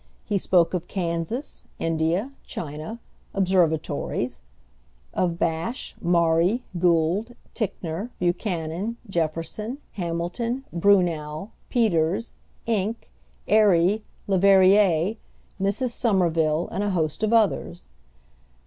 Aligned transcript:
He 0.25 0.39
spoke 0.39 0.73
of 0.73 0.87
Kansas, 0.87 1.63
India, 1.77 2.31
China, 2.43 2.97
observatories; 3.35 4.41
of 5.13 5.37
Bache, 5.37 5.95
Maury, 6.01 6.63
Gould, 6.79 7.35
Ticknor, 7.53 8.09
Buchanan, 8.17 8.97
Jefferson, 9.07 9.77
Hamilton, 9.91 10.65
Brunow, 10.73 11.51
Peters, 11.69 12.33
Encke, 12.67 13.05
Airy, 13.47 14.01
Leverrier, 14.27 15.17
Mrs. 15.61 15.89
Somerville, 15.89 16.67
and 16.71 16.83
a 16.83 16.89
host 16.89 17.21
of 17.21 17.31
others." 17.31 17.89